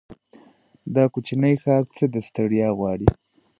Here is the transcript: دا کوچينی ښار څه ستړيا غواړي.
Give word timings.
دا 0.95 1.03
کوچينی 1.13 1.53
ښار 1.61 1.83
څه 1.95 2.03
ستړيا 2.27 2.69
غواړي. 2.77 3.07